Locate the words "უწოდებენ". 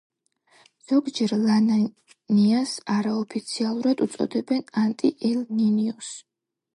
4.07-4.65